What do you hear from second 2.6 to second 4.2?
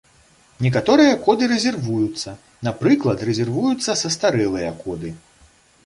напрыклад, рэзервуюцца